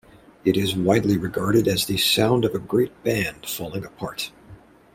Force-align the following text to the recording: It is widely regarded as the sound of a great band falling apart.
It 0.43 0.57
is 0.57 0.75
widely 0.75 1.15
regarded 1.15 1.67
as 1.67 1.85
the 1.85 1.95
sound 1.95 2.43
of 2.43 2.55
a 2.55 2.57
great 2.57 3.03
band 3.03 3.45
falling 3.45 3.85
apart. 3.85 4.31